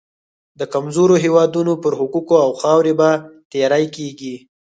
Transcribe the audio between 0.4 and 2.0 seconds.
د کمزورو هېوادونو پر